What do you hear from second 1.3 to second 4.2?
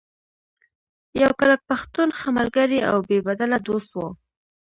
کلک پښتون، ښۀ ملګرے او بې بدله دوست وو